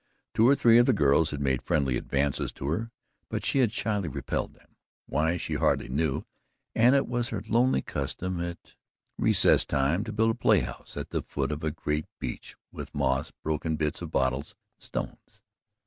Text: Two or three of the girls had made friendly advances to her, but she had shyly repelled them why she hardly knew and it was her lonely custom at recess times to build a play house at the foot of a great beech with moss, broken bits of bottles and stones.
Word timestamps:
Two 0.33 0.47
or 0.49 0.55
three 0.55 0.79
of 0.79 0.87
the 0.87 0.93
girls 0.93 1.29
had 1.29 1.39
made 1.39 1.61
friendly 1.61 1.95
advances 1.95 2.51
to 2.53 2.67
her, 2.69 2.89
but 3.29 3.45
she 3.45 3.59
had 3.59 3.71
shyly 3.71 4.09
repelled 4.09 4.55
them 4.55 4.75
why 5.05 5.37
she 5.37 5.53
hardly 5.53 5.89
knew 5.89 6.25
and 6.73 6.95
it 6.95 7.05
was 7.07 7.29
her 7.29 7.43
lonely 7.47 7.83
custom 7.83 8.41
at 8.43 8.73
recess 9.19 9.63
times 9.63 10.05
to 10.07 10.11
build 10.11 10.31
a 10.31 10.33
play 10.33 10.61
house 10.61 10.97
at 10.97 11.11
the 11.11 11.21
foot 11.21 11.51
of 11.51 11.63
a 11.63 11.69
great 11.69 12.07
beech 12.17 12.55
with 12.71 12.95
moss, 12.95 13.29
broken 13.43 13.75
bits 13.75 14.01
of 14.01 14.09
bottles 14.09 14.55
and 14.79 14.83
stones. 14.83 15.41